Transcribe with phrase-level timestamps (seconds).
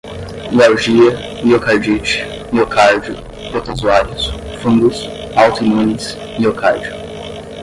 [0.51, 1.11] mialgia,
[1.45, 3.13] miocardite, miocárdio,
[3.51, 4.31] protozoários,
[4.63, 6.91] fungos, autoimunes, miocárdio